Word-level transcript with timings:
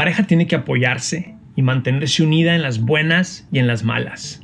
pareja 0.00 0.22
tiene 0.22 0.46
que 0.46 0.56
apoyarse 0.56 1.34
y 1.56 1.60
mantenerse 1.60 2.22
unida 2.22 2.54
en 2.54 2.62
las 2.62 2.80
buenas 2.80 3.46
y 3.52 3.58
en 3.58 3.66
las 3.66 3.84
malas. 3.84 4.40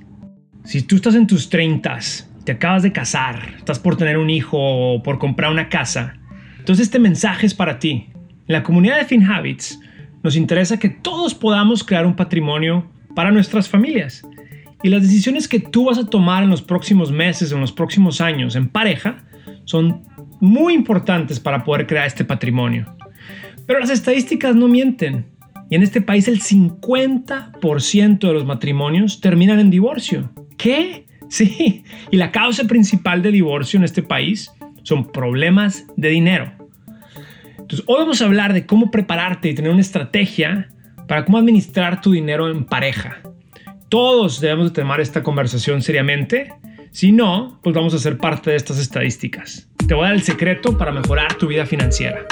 Si 0.64 0.82
tú 0.82 0.96
estás 0.96 1.14
en 1.14 1.26
tus 1.26 1.48
30, 1.48 1.98
te 2.44 2.52
acabas 2.52 2.82
de 2.82 2.92
casar, 2.92 3.54
estás 3.56 3.78
por 3.78 3.96
tener 3.96 4.18
un 4.18 4.28
hijo 4.28 4.58
o 4.58 5.02
por 5.02 5.18
comprar 5.18 5.50
una 5.50 5.70
casa, 5.70 6.12
entonces 6.58 6.88
este 6.88 6.98
mensaje 6.98 7.46
es 7.46 7.54
para 7.54 7.78
ti. 7.78 8.10
En 8.12 8.52
la 8.52 8.62
comunidad 8.62 8.98
de 8.98 9.06
FinHabits 9.06 9.80
nos 10.22 10.36
interesa 10.36 10.78
que 10.78 10.90
todos 10.90 11.34
podamos 11.34 11.82
crear 11.82 12.04
un 12.04 12.16
patrimonio 12.16 12.90
para 13.14 13.30
nuestras 13.30 13.66
familias. 13.66 14.26
Y 14.82 14.90
las 14.90 15.00
decisiones 15.00 15.48
que 15.48 15.60
tú 15.60 15.86
vas 15.86 15.96
a 15.96 16.04
tomar 16.04 16.42
en 16.42 16.50
los 16.50 16.60
próximos 16.60 17.10
meses 17.10 17.50
en 17.50 17.62
los 17.62 17.72
próximos 17.72 18.20
años 18.20 18.56
en 18.56 18.68
pareja 18.68 19.24
son 19.64 20.04
muy 20.38 20.74
importantes 20.74 21.40
para 21.40 21.64
poder 21.64 21.86
crear 21.86 22.06
este 22.06 22.26
patrimonio. 22.26 22.94
Pero 23.66 23.80
las 23.80 23.88
estadísticas 23.88 24.54
no 24.54 24.68
mienten. 24.68 25.34
Y 25.68 25.74
en 25.74 25.82
este 25.82 26.00
país 26.00 26.28
el 26.28 26.40
50% 26.40 28.18
de 28.18 28.32
los 28.32 28.44
matrimonios 28.44 29.20
terminan 29.20 29.58
en 29.58 29.70
divorcio. 29.70 30.30
¿Qué? 30.56 31.06
Sí. 31.28 31.84
Y 32.10 32.16
la 32.16 32.30
causa 32.30 32.64
principal 32.64 33.20
de 33.20 33.32
divorcio 33.32 33.78
en 33.78 33.84
este 33.84 34.02
país 34.02 34.52
son 34.84 35.10
problemas 35.10 35.84
de 35.96 36.10
dinero. 36.10 36.52
Entonces, 37.58 37.84
hoy 37.88 37.98
vamos 37.98 38.22
a 38.22 38.26
hablar 38.26 38.52
de 38.52 38.64
cómo 38.64 38.92
prepararte 38.92 39.48
y 39.48 39.54
tener 39.54 39.72
una 39.72 39.80
estrategia 39.80 40.68
para 41.08 41.24
cómo 41.24 41.38
administrar 41.38 42.00
tu 42.00 42.12
dinero 42.12 42.48
en 42.48 42.64
pareja. 42.64 43.22
Todos 43.88 44.40
debemos 44.40 44.72
de 44.72 44.82
tomar 44.82 45.00
esta 45.00 45.24
conversación 45.24 45.82
seriamente. 45.82 46.52
Si 46.92 47.10
no, 47.10 47.58
pues 47.62 47.74
vamos 47.74 47.92
a 47.94 47.98
ser 47.98 48.18
parte 48.18 48.50
de 48.50 48.56
estas 48.56 48.78
estadísticas. 48.78 49.68
Te 49.88 49.94
voy 49.94 50.04
a 50.04 50.06
dar 50.08 50.14
el 50.14 50.22
secreto 50.22 50.78
para 50.78 50.92
mejorar 50.92 51.34
tu 51.34 51.48
vida 51.48 51.66
financiera. 51.66 52.24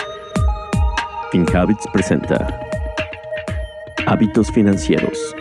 FinHabits 1.32 1.84
presenta 1.92 2.63
Hábitos 4.06 4.52
Financieros. 4.52 5.34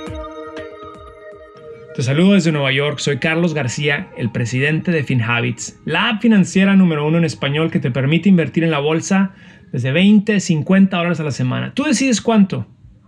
Te 1.96 2.01
saludo 2.01 2.34
desde 2.34 2.54
Nueva 2.54 2.71
York, 2.71 2.99
soy 2.99 3.18
Carlos 3.18 3.54
García, 3.54 4.10
el 4.18 4.32
presidente 4.32 4.91
de 4.91 5.04
FinHabits, 5.04 5.82
la 5.85 6.10
app 6.10 6.21
financiera 6.21 6.76
número 6.76 7.05
uno 7.05 7.18
en 7.18 7.26
español 7.26 7.70
que 7.70 7.79
te 7.79 7.91
permite 7.91 8.29
invertir 8.29 8.63
en 8.63 8.71
la 8.71 8.79
bolsa 8.79 9.34
desde 9.74 9.91
20, 9.91 10.40
50 10.40 10.99
horas 10.99 11.20
a 11.20 11.24
la 11.24 11.32
semana. 11.32 11.74
Tú 11.74 11.84
decides 11.84 12.21
cuánto. 12.21 12.65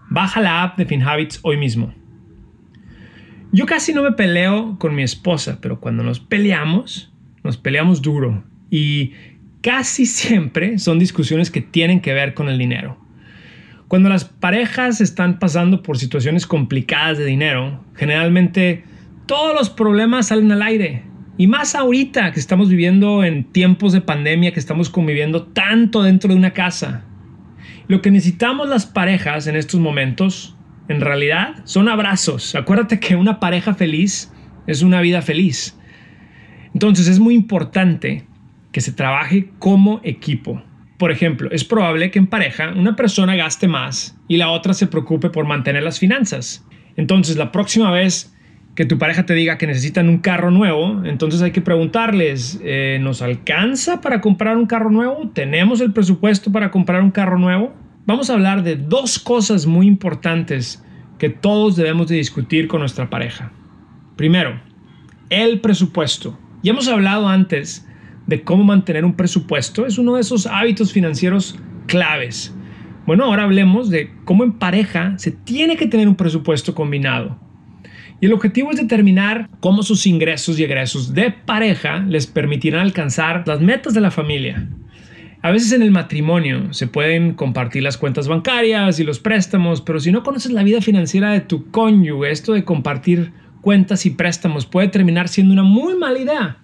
Baja 0.09 0.41
la 0.41 0.61
app 0.61 0.77
de 0.77 0.85
FinHabits 0.85 1.39
hoy 1.41 1.55
mismo. 1.55 1.93
Yo 3.53 3.65
casi 3.65 3.93
no 3.93 4.03
me 4.03 4.11
peleo 4.11 4.77
con 4.77 4.93
mi 4.93 5.03
esposa, 5.03 5.59
pero 5.61 5.79
cuando 5.79 6.03
nos 6.03 6.19
peleamos, 6.19 7.13
nos 7.43 7.55
peleamos 7.55 8.01
duro. 8.01 8.43
Y 8.69 9.13
casi 9.61 10.05
siempre 10.05 10.79
son 10.79 10.99
discusiones 10.99 11.49
que 11.49 11.61
tienen 11.61 12.01
que 12.01 12.13
ver 12.13 12.33
con 12.33 12.49
el 12.49 12.57
dinero. 12.57 13.04
Cuando 13.87 14.09
las 14.09 14.25
parejas 14.25 14.99
están 14.99 15.37
pasando 15.37 15.83
por 15.83 15.97
situaciones 15.97 16.47
complicadas 16.47 17.17
de 17.19 17.25
dinero, 17.25 17.83
generalmente 17.95 18.83
todos 19.27 19.53
los 19.53 19.69
problemas 19.69 20.27
salen 20.27 20.51
al 20.51 20.63
aire. 20.63 21.03
Y 21.37 21.47
más 21.47 21.75
ahorita 21.75 22.31
que 22.31 22.39
estamos 22.39 22.69
viviendo 22.69 23.23
en 23.23 23.43
tiempos 23.43 23.93
de 23.93 24.01
pandemia, 24.01 24.53
que 24.53 24.59
estamos 24.59 24.89
conviviendo 24.89 25.43
tanto 25.43 26.01
dentro 26.01 26.31
de 26.31 26.37
una 26.37 26.51
casa. 26.51 27.03
Lo 27.87 28.01
que 28.01 28.09
necesitamos 28.09 28.69
las 28.69 28.85
parejas 28.87 29.45
en 29.45 29.55
estos 29.55 29.79
momentos, 29.79 30.55
en 30.87 31.01
realidad, 31.01 31.55
son 31.65 31.87
abrazos. 31.87 32.55
Acuérdate 32.55 32.99
que 32.99 33.15
una 33.15 33.39
pareja 33.39 33.75
feliz 33.75 34.31
es 34.65 34.81
una 34.81 35.01
vida 35.01 35.21
feliz. 35.21 35.77
Entonces 36.73 37.07
es 37.07 37.19
muy 37.19 37.35
importante 37.35 38.25
que 38.71 38.81
se 38.81 38.91
trabaje 38.91 39.49
como 39.59 40.01
equipo. 40.03 40.63
Por 40.97 41.11
ejemplo, 41.11 41.49
es 41.51 41.63
probable 41.63 42.09
que 42.09 42.19
en 42.19 42.27
pareja 42.27 42.71
una 42.75 42.95
persona 42.95 43.35
gaste 43.35 43.67
más 43.67 44.17
y 44.27 44.37
la 44.37 44.49
otra 44.49 44.73
se 44.73 44.87
preocupe 44.87 45.29
por 45.29 45.45
mantener 45.45 45.83
las 45.83 45.99
finanzas. 45.99 46.65
Entonces, 46.95 47.35
la 47.35 47.51
próxima 47.51 47.91
vez 47.91 48.33
que 48.75 48.85
tu 48.85 48.97
pareja 48.97 49.25
te 49.25 49.33
diga 49.33 49.57
que 49.57 49.67
necesitan 49.67 50.09
un 50.09 50.19
carro 50.19 50.51
nuevo, 50.51 51.03
entonces 51.05 51.41
hay 51.41 51.51
que 51.51 51.61
preguntarles, 51.61 52.59
eh, 52.63 52.99
¿nos 53.01 53.21
alcanza 53.21 54.01
para 54.01 54.21
comprar 54.21 54.57
un 54.57 54.65
carro 54.65 54.89
nuevo? 54.89 55.31
¿Tenemos 55.33 55.81
el 55.81 55.93
presupuesto 55.93 56.51
para 56.51 56.71
comprar 56.71 57.01
un 57.01 57.11
carro 57.11 57.39
nuevo? 57.39 57.73
Vamos 58.05 58.29
a 58.29 58.33
hablar 58.33 58.63
de 58.63 58.75
dos 58.75 59.17
cosas 59.17 59.65
muy 59.65 59.87
importantes 59.87 60.83
que 61.17 61.29
todos 61.29 61.75
debemos 61.75 62.07
de 62.07 62.17
discutir 62.17 62.67
con 62.67 62.81
nuestra 62.81 63.09
pareja. 63.09 63.51
Primero, 64.15 64.61
el 65.29 65.59
presupuesto. 65.61 66.37
Ya 66.61 66.71
hemos 66.71 66.87
hablado 66.87 67.27
antes 67.27 67.87
de 68.27 68.43
cómo 68.43 68.63
mantener 68.63 69.05
un 69.05 69.15
presupuesto 69.15 69.85
es 69.85 69.97
uno 69.97 70.15
de 70.15 70.21
esos 70.21 70.47
hábitos 70.47 70.91
financieros 70.91 71.57
claves. 71.87 72.55
Bueno, 73.05 73.25
ahora 73.25 73.43
hablemos 73.43 73.89
de 73.89 74.11
cómo 74.23 74.43
en 74.43 74.53
pareja 74.53 75.13
se 75.17 75.31
tiene 75.31 75.77
que 75.77 75.87
tener 75.87 76.07
un 76.07 76.15
presupuesto 76.15 76.73
combinado. 76.73 77.39
Y 78.19 78.25
el 78.25 78.33
objetivo 78.33 78.71
es 78.71 78.77
determinar 78.77 79.49
cómo 79.59 79.83
sus 79.83 80.07
ingresos 80.07 80.57
y 80.57 80.63
egresos 80.63 81.13
de 81.13 81.31
pareja 81.31 81.99
les 81.99 82.25
permitirán 82.25 82.81
alcanzar 82.81 83.43
las 83.45 83.61
metas 83.61 83.93
de 83.93 84.01
la 84.01 84.09
familia. 84.09 84.67
A 85.41 85.51
veces 85.51 85.73
en 85.73 85.83
el 85.83 85.91
matrimonio 85.91 86.73
se 86.73 86.87
pueden 86.87 87.35
compartir 87.35 87.83
las 87.83 87.97
cuentas 87.97 88.27
bancarias 88.27 88.99
y 88.99 89.03
los 89.03 89.19
préstamos, 89.19 89.81
pero 89.81 89.99
si 89.99 90.11
no 90.11 90.23
conoces 90.23 90.51
la 90.51 90.63
vida 90.63 90.81
financiera 90.81 91.31
de 91.31 91.41
tu 91.41 91.69
cónyuge, 91.69 92.31
esto 92.31 92.53
de 92.53 92.63
compartir 92.63 93.31
cuentas 93.61 94.07
y 94.07 94.11
préstamos 94.11 94.65
puede 94.65 94.87
terminar 94.87 95.27
siendo 95.27 95.53
una 95.53 95.61
muy 95.61 95.95
mala 95.95 96.17
idea. 96.17 96.57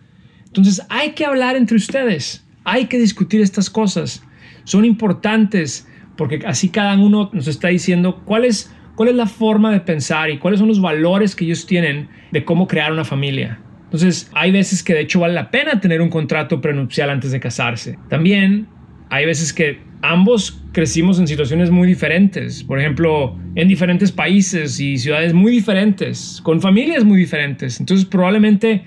Entonces 0.51 0.85
hay 0.89 1.11
que 1.11 1.25
hablar 1.25 1.55
entre 1.55 1.77
ustedes, 1.77 2.45
hay 2.65 2.87
que 2.87 2.99
discutir 2.99 3.39
estas 3.39 3.69
cosas. 3.69 4.21
Son 4.65 4.83
importantes 4.83 5.87
porque 6.17 6.41
así 6.45 6.69
cada 6.69 6.93
uno 6.95 7.29
nos 7.31 7.47
está 7.47 7.69
diciendo 7.69 8.21
cuál 8.25 8.43
es, 8.43 8.75
cuál 8.95 9.09
es 9.09 9.15
la 9.15 9.27
forma 9.27 9.71
de 9.71 9.79
pensar 9.79 10.29
y 10.29 10.39
cuáles 10.39 10.59
son 10.59 10.67
los 10.67 10.81
valores 10.81 11.35
que 11.35 11.45
ellos 11.45 11.65
tienen 11.65 12.09
de 12.31 12.43
cómo 12.43 12.67
crear 12.67 12.91
una 12.91 13.05
familia. 13.05 13.59
Entonces 13.85 14.29
hay 14.33 14.51
veces 14.51 14.83
que 14.83 14.93
de 14.93 15.01
hecho 15.01 15.21
vale 15.21 15.33
la 15.33 15.51
pena 15.51 15.79
tener 15.79 16.01
un 16.01 16.09
contrato 16.09 16.59
prenupcial 16.59 17.09
antes 17.09 17.31
de 17.31 17.39
casarse. 17.39 17.97
También 18.09 18.67
hay 19.09 19.25
veces 19.25 19.53
que 19.53 19.79
ambos 20.01 20.61
crecimos 20.73 21.17
en 21.19 21.27
situaciones 21.27 21.71
muy 21.71 21.87
diferentes, 21.87 22.63
por 22.63 22.79
ejemplo, 22.79 23.37
en 23.55 23.67
diferentes 23.67 24.11
países 24.11 24.79
y 24.79 24.97
ciudades 24.97 25.33
muy 25.33 25.51
diferentes, 25.53 26.41
con 26.43 26.59
familias 26.59 27.05
muy 27.05 27.19
diferentes. 27.19 27.79
Entonces 27.79 28.05
probablemente 28.05 28.83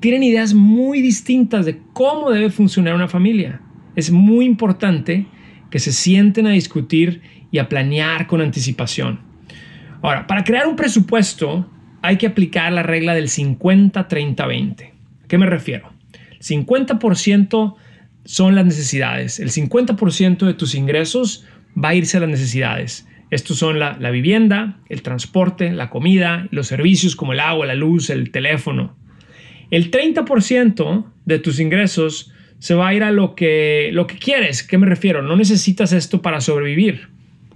tienen 0.00 0.22
ideas 0.22 0.54
muy 0.54 1.00
distintas 1.00 1.64
de 1.64 1.80
cómo 1.92 2.30
debe 2.30 2.50
funcionar 2.50 2.94
una 2.94 3.08
familia. 3.08 3.60
Es 3.94 4.10
muy 4.10 4.44
importante 4.44 5.26
que 5.70 5.78
se 5.78 5.92
sienten 5.92 6.46
a 6.46 6.50
discutir 6.50 7.22
y 7.50 7.58
a 7.58 7.68
planear 7.68 8.26
con 8.26 8.40
anticipación. 8.40 9.20
Ahora, 10.02 10.26
para 10.26 10.44
crear 10.44 10.66
un 10.66 10.76
presupuesto 10.76 11.70
hay 12.02 12.18
que 12.18 12.26
aplicar 12.26 12.72
la 12.72 12.82
regla 12.82 13.14
del 13.14 13.28
50-30-20. 13.28 14.90
¿A 15.24 15.28
qué 15.28 15.38
me 15.38 15.46
refiero? 15.46 15.92
50% 16.40 17.74
son 18.24 18.54
las 18.54 18.64
necesidades. 18.64 19.40
El 19.40 19.50
50% 19.50 20.46
de 20.46 20.54
tus 20.54 20.74
ingresos 20.74 21.44
va 21.76 21.90
a 21.90 21.94
irse 21.94 22.18
a 22.18 22.20
las 22.20 22.28
necesidades. 22.28 23.08
Estos 23.30 23.58
son 23.58 23.80
la, 23.80 23.96
la 23.98 24.10
vivienda, 24.10 24.78
el 24.88 25.02
transporte, 25.02 25.72
la 25.72 25.90
comida, 25.90 26.46
los 26.50 26.68
servicios 26.68 27.16
como 27.16 27.32
el 27.32 27.40
agua, 27.40 27.66
la 27.66 27.74
luz, 27.74 28.10
el 28.10 28.30
teléfono. 28.30 28.94
El 29.70 29.90
30% 29.90 31.06
de 31.24 31.38
tus 31.38 31.60
ingresos 31.60 32.32
se 32.58 32.74
va 32.74 32.88
a 32.88 32.94
ir 32.94 33.02
a 33.02 33.12
lo 33.12 33.34
que, 33.34 33.90
lo 33.92 34.06
que 34.06 34.16
quieres. 34.16 34.62
¿Qué 34.62 34.78
me 34.78 34.86
refiero? 34.86 35.22
No 35.22 35.36
necesitas 35.36 35.92
esto 35.92 36.22
para 36.22 36.40
sobrevivir. 36.40 37.08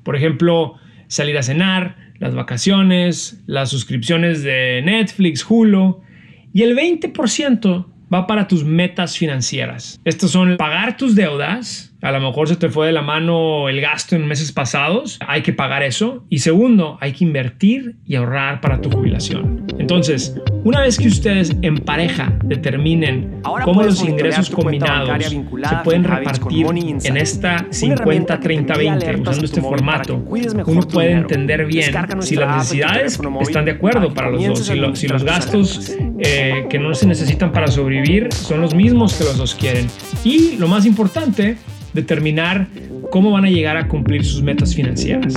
Por 0.02 0.16
ejemplo, 0.16 0.74
salir 1.08 1.38
a 1.38 1.42
cenar, 1.42 1.96
las 2.18 2.34
vacaciones, 2.34 3.42
las 3.46 3.70
suscripciones 3.70 4.42
de 4.42 4.82
Netflix, 4.84 5.44
Hulu. 5.48 6.02
Y 6.52 6.62
el 6.62 6.76
20% 6.76 7.86
va 8.12 8.26
para 8.26 8.48
tus 8.48 8.64
metas 8.64 9.16
financieras. 9.16 10.00
Estos 10.04 10.32
son 10.32 10.56
pagar 10.56 10.96
tus 10.96 11.14
deudas. 11.14 11.96
A 12.02 12.12
lo 12.12 12.20
mejor 12.20 12.48
se 12.48 12.56
te 12.56 12.68
fue 12.68 12.86
de 12.86 12.92
la 12.92 13.02
mano 13.02 13.68
el 13.68 13.80
gasto 13.80 14.16
en 14.16 14.26
meses 14.26 14.52
pasados. 14.52 15.18
Hay 15.26 15.42
que 15.42 15.52
pagar 15.52 15.82
eso. 15.82 16.26
Y 16.28 16.38
segundo, 16.38 16.98
hay 17.00 17.12
que 17.12 17.24
invertir 17.24 17.96
y 18.04 18.16
ahorrar 18.16 18.60
para 18.60 18.80
tu 18.80 18.90
jubilación. 18.90 19.69
Entonces, 19.80 20.34
una 20.62 20.82
vez 20.82 20.98
que 20.98 21.08
ustedes 21.08 21.56
en 21.62 21.78
pareja 21.78 22.38
determinen 22.44 23.40
cómo 23.64 23.82
los 23.82 24.04
ingresos 24.04 24.50
combinados 24.50 25.24
se 25.24 25.76
pueden 25.82 26.04
repartir 26.04 26.66
en 26.70 27.16
esta 27.16 27.66
50-30-20 27.70 29.20
usando 29.22 29.44
este 29.46 29.62
formato, 29.62 30.16
uno 30.16 30.82
puede 30.82 31.12
entender 31.12 31.64
bien 31.64 31.92
si 32.20 32.36
las 32.36 32.56
necesidades 32.56 33.18
están 33.40 33.64
de 33.64 33.70
acuerdo 33.72 34.12
para 34.12 34.30
los 34.30 34.44
dos, 34.46 34.66
si, 34.66 35.08
los 35.08 35.24
gastos 35.24 35.96
eh, 36.18 36.66
que 36.68 36.78
no 36.78 36.94
se 36.94 37.06
necesitan 37.06 37.50
para 37.50 37.68
sobrevivir 37.68 38.32
son 38.34 38.60
los 38.60 38.74
mismos 38.74 39.14
que 39.14 39.24
los 39.24 39.38
dos 39.38 39.54
quieren. 39.54 39.86
Y 40.24 40.56
lo 40.58 40.68
más 40.68 40.84
importante, 40.84 41.56
determinar 41.94 42.66
cómo 43.10 43.32
van 43.32 43.44
a 43.44 43.50
llegar 43.50 43.76
a 43.76 43.88
cumplir 43.88 44.24
sus 44.24 44.42
metas 44.42 44.74
financieras. 44.74 45.34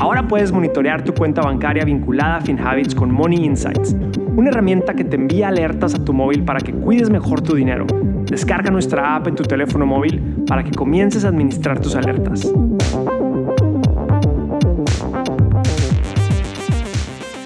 Ahora 0.00 0.26
puedes 0.26 0.52
monitorear 0.52 1.04
tu 1.04 1.14
cuenta 1.14 1.40
bancaria 1.40 1.84
vinculada 1.84 2.36
a 2.36 2.40
FinHabits 2.40 2.94
con 2.94 3.12
Money 3.12 3.44
Insights, 3.44 3.96
una 4.36 4.50
herramienta 4.50 4.94
que 4.94 5.04
te 5.04 5.16
envía 5.16 5.48
alertas 5.48 5.94
a 5.94 6.04
tu 6.04 6.12
móvil 6.12 6.42
para 6.42 6.60
que 6.60 6.72
cuides 6.72 7.10
mejor 7.10 7.40
tu 7.40 7.54
dinero. 7.54 7.86
Descarga 8.24 8.70
nuestra 8.70 9.16
app 9.16 9.28
en 9.28 9.34
tu 9.34 9.44
teléfono 9.44 9.86
móvil 9.86 10.20
para 10.46 10.64
que 10.64 10.70
comiences 10.72 11.24
a 11.24 11.28
administrar 11.28 11.80
tus 11.80 11.94
alertas. 11.94 12.52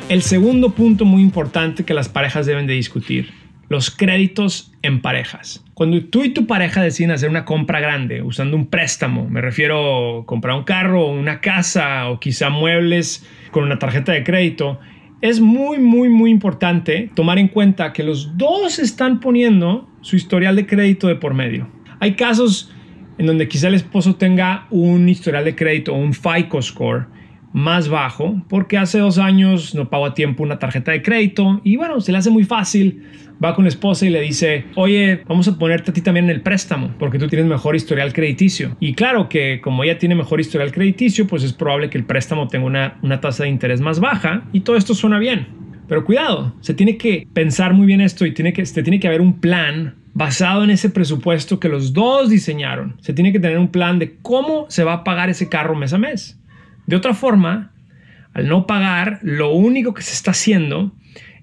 El 0.08 0.22
segundo 0.22 0.70
punto 0.70 1.04
muy 1.04 1.22
importante 1.22 1.84
que 1.84 1.94
las 1.94 2.08
parejas 2.08 2.44
deben 2.46 2.66
de 2.66 2.74
discutir 2.74 3.41
los 3.72 3.90
créditos 3.90 4.70
en 4.82 5.00
parejas. 5.00 5.64
Cuando 5.74 6.04
tú 6.04 6.22
y 6.24 6.28
tu 6.28 6.46
pareja 6.46 6.82
deciden 6.82 7.10
hacer 7.10 7.30
una 7.30 7.46
compra 7.46 7.80
grande 7.80 8.22
usando 8.22 8.54
un 8.56 8.66
préstamo, 8.66 9.28
me 9.28 9.40
refiero 9.40 10.20
a 10.20 10.26
comprar 10.26 10.56
un 10.56 10.64
carro, 10.64 11.06
una 11.06 11.40
casa 11.40 12.08
o 12.10 12.20
quizá 12.20 12.50
muebles 12.50 13.26
con 13.50 13.64
una 13.64 13.78
tarjeta 13.78 14.12
de 14.12 14.22
crédito, 14.22 14.78
es 15.22 15.40
muy, 15.40 15.78
muy, 15.78 16.10
muy 16.10 16.30
importante 16.30 17.10
tomar 17.14 17.38
en 17.38 17.48
cuenta 17.48 17.94
que 17.94 18.02
los 18.02 18.36
dos 18.36 18.78
están 18.78 19.20
poniendo 19.20 19.88
su 20.02 20.16
historial 20.16 20.54
de 20.54 20.66
crédito 20.66 21.08
de 21.08 21.16
por 21.16 21.32
medio. 21.32 21.66
Hay 21.98 22.14
casos 22.14 22.70
en 23.16 23.24
donde 23.24 23.48
quizá 23.48 23.68
el 23.68 23.74
esposo 23.74 24.16
tenga 24.16 24.66
un 24.68 25.08
historial 25.08 25.44
de 25.44 25.56
crédito 25.56 25.94
o 25.94 25.96
un 25.96 26.12
FICO 26.12 26.60
score 26.60 27.06
más 27.52 27.88
bajo 27.88 28.42
porque 28.48 28.78
hace 28.78 28.98
dos 28.98 29.18
años 29.18 29.74
no 29.74 29.88
pagó 29.88 30.06
a 30.06 30.14
tiempo 30.14 30.42
una 30.42 30.58
tarjeta 30.58 30.92
de 30.92 31.02
crédito 31.02 31.60
y 31.64 31.76
bueno, 31.76 32.00
se 32.00 32.12
le 32.12 32.18
hace 32.18 32.30
muy 32.30 32.44
fácil. 32.44 33.02
Va 33.42 33.56
con 33.56 33.64
la 33.64 33.70
esposa 33.70 34.06
y 34.06 34.10
le 34.10 34.20
dice, 34.20 34.66
oye, 34.76 35.24
vamos 35.26 35.48
a 35.48 35.58
ponerte 35.58 35.90
a 35.90 35.94
ti 35.94 36.00
también 36.00 36.26
en 36.26 36.30
el 36.30 36.42
préstamo 36.42 36.94
porque 36.98 37.18
tú 37.18 37.26
tienes 37.26 37.48
mejor 37.48 37.74
historial 37.74 38.12
crediticio. 38.12 38.76
Y 38.78 38.94
claro 38.94 39.28
que 39.28 39.60
como 39.60 39.82
ella 39.82 39.98
tiene 39.98 40.14
mejor 40.14 40.40
historial 40.40 40.70
crediticio, 40.70 41.26
pues 41.26 41.42
es 41.42 41.52
probable 41.52 41.90
que 41.90 41.98
el 41.98 42.04
préstamo 42.04 42.46
tenga 42.46 42.66
una, 42.66 42.98
una 43.02 43.20
tasa 43.20 43.42
de 43.42 43.48
interés 43.48 43.80
más 43.80 43.98
baja 43.98 44.44
y 44.52 44.60
todo 44.60 44.76
esto 44.76 44.94
suena 44.94 45.18
bien. 45.18 45.48
Pero 45.88 46.04
cuidado, 46.04 46.54
se 46.60 46.74
tiene 46.74 46.96
que 46.96 47.26
pensar 47.32 47.74
muy 47.74 47.86
bien 47.86 48.00
esto 48.00 48.24
y 48.24 48.32
tiene 48.32 48.52
que, 48.52 48.64
se 48.64 48.82
tiene 48.82 49.00
que 49.00 49.08
haber 49.08 49.20
un 49.20 49.40
plan 49.40 49.96
basado 50.14 50.62
en 50.64 50.70
ese 50.70 50.90
presupuesto 50.90 51.58
que 51.58 51.68
los 51.68 51.92
dos 51.92 52.30
diseñaron. 52.30 52.96
Se 53.00 53.12
tiene 53.12 53.32
que 53.32 53.40
tener 53.40 53.58
un 53.58 53.68
plan 53.68 53.98
de 53.98 54.16
cómo 54.22 54.66
se 54.68 54.84
va 54.84 54.92
a 54.92 55.04
pagar 55.04 55.30
ese 55.30 55.48
carro 55.48 55.74
mes 55.74 55.92
a 55.92 55.98
mes. 55.98 56.38
De 56.92 56.96
otra 56.96 57.14
forma, 57.14 57.72
al 58.34 58.48
no 58.48 58.66
pagar, 58.66 59.18
lo 59.22 59.54
único 59.54 59.94
que 59.94 60.02
se 60.02 60.12
está 60.12 60.32
haciendo 60.32 60.94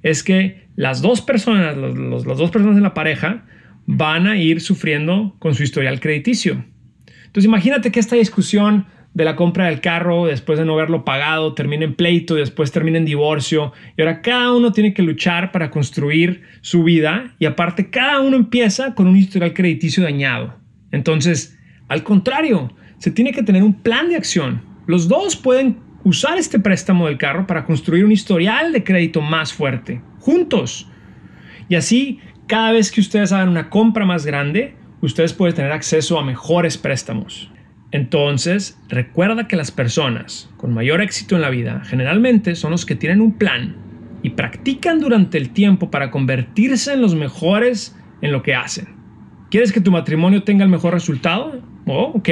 es 0.03 0.21
que 0.21 0.67
las 0.75 1.01
dos 1.01 1.21
personas, 1.23 1.75
las 1.75 2.37
dos 2.37 2.51
personas 2.51 2.77
en 2.77 2.83
la 2.83 2.93
pareja, 2.93 3.45
van 3.87 4.27
a 4.27 4.37
ir 4.37 4.61
sufriendo 4.61 5.35
con 5.39 5.55
su 5.55 5.63
historial 5.63 5.99
crediticio. 5.99 6.63
Entonces 7.25 7.45
imagínate 7.45 7.91
que 7.91 7.99
esta 7.99 8.15
discusión 8.15 8.85
de 9.15 9.25
la 9.25 9.35
compra 9.35 9.65
del 9.65 9.81
carro 9.81 10.27
después 10.27 10.59
de 10.59 10.65
no 10.65 10.73
haberlo 10.73 11.03
pagado 11.03 11.55
termina 11.55 11.83
en 11.83 11.95
pleito 11.95 12.35
después 12.35 12.71
termina 12.71 12.99
en 12.99 13.05
divorcio 13.05 13.73
y 13.97 14.03
ahora 14.03 14.21
cada 14.21 14.53
uno 14.53 14.71
tiene 14.71 14.93
que 14.93 15.01
luchar 15.01 15.51
para 15.51 15.71
construir 15.71 16.43
su 16.61 16.83
vida 16.83 17.33
y 17.39 17.45
aparte 17.45 17.89
cada 17.89 18.21
uno 18.21 18.35
empieza 18.35 18.93
con 18.93 19.07
un 19.07 19.17
historial 19.17 19.55
crediticio 19.55 20.03
dañado. 20.03 20.59
Entonces, 20.91 21.57
al 21.87 22.03
contrario, 22.03 22.71
se 22.99 23.09
tiene 23.09 23.31
que 23.31 23.41
tener 23.41 23.63
un 23.63 23.81
plan 23.81 24.09
de 24.09 24.15
acción, 24.15 24.68
los 24.89 25.07
dos 25.07 25.35
pueden 25.35 25.77
usar 26.03 26.39
este 26.39 26.57
préstamo 26.57 27.05
del 27.05 27.19
carro 27.19 27.45
para 27.45 27.63
construir 27.63 28.03
un 28.03 28.11
historial 28.11 28.71
de 28.71 28.83
crédito 28.83 29.21
más 29.21 29.53
fuerte, 29.53 30.01
juntos. 30.17 30.89
Y 31.67 31.75
así, 31.75 32.21
cada 32.47 32.71
vez 32.71 32.91
que 32.91 32.99
ustedes 32.99 33.31
hagan 33.31 33.49
una 33.49 33.69
compra 33.69 34.03
más 34.03 34.25
grande, 34.25 34.73
ustedes 35.01 35.33
pueden 35.33 35.55
tener 35.55 35.71
acceso 35.73 36.17
a 36.17 36.25
mejores 36.25 36.79
préstamos. 36.79 37.51
Entonces, 37.91 38.81
recuerda 38.89 39.47
que 39.47 39.55
las 39.55 39.69
personas 39.69 40.49
con 40.57 40.73
mayor 40.73 41.01
éxito 41.01 41.35
en 41.35 41.43
la 41.43 41.51
vida 41.51 41.83
generalmente 41.85 42.55
son 42.55 42.71
los 42.71 42.87
que 42.87 42.95
tienen 42.95 43.21
un 43.21 43.37
plan 43.37 43.75
y 44.23 44.31
practican 44.31 44.99
durante 44.99 45.37
el 45.37 45.51
tiempo 45.51 45.91
para 45.91 46.09
convertirse 46.09 46.93
en 46.93 47.01
los 47.01 47.13
mejores 47.13 47.95
en 48.23 48.31
lo 48.31 48.41
que 48.41 48.55
hacen. 48.55 48.87
¿Quieres 49.51 49.71
que 49.71 49.81
tu 49.81 49.91
matrimonio 49.91 50.41
tenga 50.41 50.63
el 50.63 50.71
mejor 50.71 50.95
resultado? 50.95 51.61
Oh, 51.85 52.13
ok. 52.15 52.29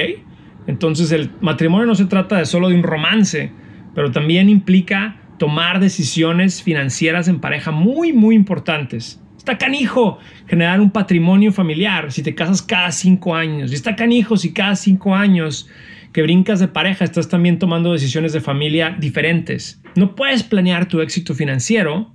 Entonces 0.67 1.11
el 1.11 1.31
matrimonio 1.41 1.87
no 1.87 1.95
se 1.95 2.05
trata 2.05 2.45
solo 2.45 2.69
de 2.69 2.75
un 2.75 2.83
romance, 2.83 3.51
pero 3.95 4.11
también 4.11 4.49
implica 4.49 5.17
tomar 5.39 5.79
decisiones 5.79 6.61
financieras 6.61 7.27
en 7.27 7.39
pareja 7.39 7.71
muy, 7.71 8.13
muy 8.13 8.35
importantes. 8.35 9.21
Está 9.37 9.57
canijo 9.57 10.19
generar 10.45 10.81
un 10.81 10.91
patrimonio 10.91 11.53
familiar 11.53 12.11
si 12.11 12.21
te 12.21 12.35
casas 12.35 12.61
cada 12.61 12.91
cinco 12.91 13.33
años. 13.33 13.71
Y 13.71 13.75
está 13.75 13.95
canijo 13.95 14.35
si 14.35 14.51
cada 14.51 14.75
cinco 14.75 15.15
años 15.15 15.69
que 16.11 16.21
brincas 16.21 16.59
de 16.59 16.67
pareja 16.67 17.05
estás 17.05 17.29
también 17.29 17.59
tomando 17.59 17.93
decisiones 17.93 18.33
de 18.33 18.41
familia 18.41 18.95
diferentes. 18.99 19.81
No 19.95 20.15
puedes 20.15 20.43
planear 20.43 20.87
tu 20.87 20.99
éxito 20.99 21.33
financiero 21.33 22.13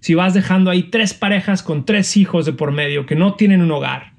si 0.00 0.14
vas 0.14 0.32
dejando 0.32 0.70
ahí 0.70 0.84
tres 0.84 1.12
parejas 1.12 1.62
con 1.62 1.84
tres 1.84 2.16
hijos 2.16 2.46
de 2.46 2.52
por 2.52 2.72
medio 2.72 3.04
que 3.04 3.16
no 3.16 3.34
tienen 3.34 3.60
un 3.60 3.70
hogar 3.70 4.11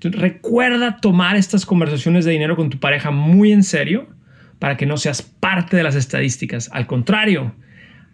recuerda 0.00 0.98
tomar 1.00 1.36
estas 1.36 1.66
conversaciones 1.66 2.24
de 2.24 2.32
dinero 2.32 2.56
con 2.56 2.70
tu 2.70 2.78
pareja 2.78 3.10
muy 3.10 3.52
en 3.52 3.62
serio 3.62 4.08
para 4.58 4.76
que 4.76 4.86
no 4.86 4.96
seas 4.96 5.22
parte 5.22 5.76
de 5.76 5.82
las 5.82 5.94
estadísticas. 5.94 6.70
Al 6.72 6.86
contrario, 6.86 7.54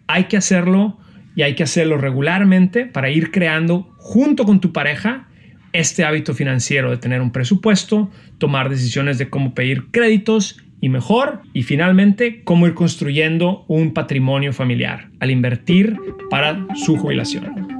hay 0.07 0.25
que 0.25 0.37
hacerlo 0.37 0.99
y 1.35 1.41
hay 1.41 1.55
que 1.55 1.63
hacerlo 1.63 1.97
regularmente 1.97 2.85
para 2.85 3.09
ir 3.09 3.31
creando 3.31 3.89
junto 3.97 4.45
con 4.45 4.59
tu 4.59 4.71
pareja 4.71 5.27
este 5.71 6.03
hábito 6.03 6.33
financiero 6.33 6.91
de 6.91 6.97
tener 6.97 7.21
un 7.21 7.31
presupuesto, 7.31 8.11
tomar 8.37 8.69
decisiones 8.69 9.17
de 9.17 9.29
cómo 9.29 9.53
pedir 9.53 9.89
créditos 9.91 10.59
y 10.79 10.89
mejor, 10.89 11.41
y 11.53 11.63
finalmente, 11.63 12.43
cómo 12.43 12.67
ir 12.67 12.73
construyendo 12.73 13.63
un 13.69 13.93
patrimonio 13.93 14.51
familiar 14.51 15.07
al 15.21 15.31
invertir 15.31 15.97
para 16.29 16.67
su 16.75 16.97
jubilación. 16.97 17.79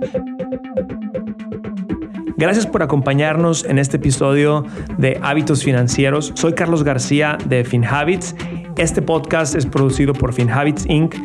Gracias 2.44 2.68
por 2.68 2.84
acompañarnos 2.84 3.64
en 3.64 3.80
este 3.80 3.96
episodio 3.96 4.66
de 4.98 5.18
Hábitos 5.24 5.64
Financieros. 5.64 6.34
Soy 6.36 6.52
Carlos 6.52 6.84
García 6.84 7.38
de 7.46 7.64
FinHabits. 7.64 8.36
Este 8.76 9.02
podcast 9.02 9.56
es 9.56 9.66
producido 9.66 10.12
por 10.12 10.34
FinHabits 10.34 10.86
Inc., 10.88 11.16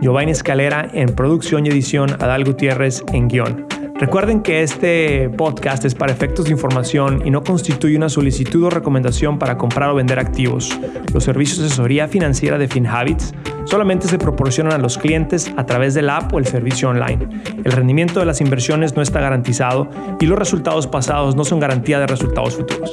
Giovanni 0.00 0.32
Escalera 0.32 0.90
en 0.92 1.14
producción 1.14 1.64
y 1.64 1.68
edición, 1.68 2.10
Adal 2.14 2.42
Gutiérrez 2.42 3.04
en 3.12 3.28
guion. 3.28 3.73
Recuerden 4.04 4.42
que 4.42 4.62
este 4.62 5.30
podcast 5.30 5.86
es 5.86 5.94
para 5.94 6.12
efectos 6.12 6.44
de 6.44 6.50
información 6.50 7.22
y 7.24 7.30
no 7.30 7.42
constituye 7.42 7.96
una 7.96 8.10
solicitud 8.10 8.64
o 8.64 8.68
recomendación 8.68 9.38
para 9.38 9.56
comprar 9.56 9.88
o 9.88 9.94
vender 9.94 10.18
activos. 10.18 10.78
Los 11.14 11.24
servicios 11.24 11.60
de 11.60 11.66
asesoría 11.68 12.06
financiera 12.06 12.58
de 12.58 12.68
FinHabits 12.68 13.32
solamente 13.64 14.06
se 14.06 14.18
proporcionan 14.18 14.74
a 14.74 14.78
los 14.78 14.98
clientes 14.98 15.50
a 15.56 15.64
través 15.64 15.94
de 15.94 16.02
la 16.02 16.18
app 16.18 16.34
o 16.34 16.38
el 16.38 16.46
servicio 16.46 16.90
online. 16.90 17.26
El 17.64 17.72
rendimiento 17.72 18.20
de 18.20 18.26
las 18.26 18.42
inversiones 18.42 18.94
no 18.94 19.00
está 19.00 19.22
garantizado 19.22 19.88
y 20.20 20.26
los 20.26 20.38
resultados 20.38 20.86
pasados 20.86 21.34
no 21.34 21.46
son 21.46 21.58
garantía 21.58 21.98
de 21.98 22.06
resultados 22.06 22.56
futuros. 22.56 22.92